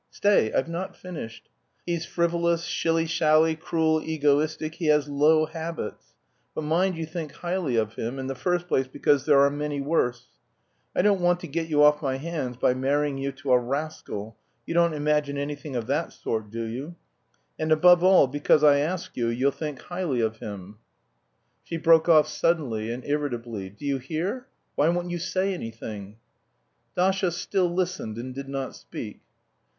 [0.09, 1.47] Stay, I've not finished.
[1.85, 6.15] He's frivolous, shilly shally, cruel, egoistic, he has low habits.
[6.55, 9.79] But mind you think highly of him, in the first place because there are many
[9.79, 10.25] worse.
[10.95, 14.35] I don't want to get you off my hands by marrying you to a rascal,
[14.65, 16.95] you don't imagine anything of that sort, do you?
[17.59, 20.79] And, above all, because I ask you, you'll think highly of him,"
[21.63, 23.69] She broke off suddenly and irritably.
[23.69, 24.47] "Do you hear?
[24.73, 26.17] Why won't you say something?"
[26.95, 29.19] Dasha still listened and did not speak.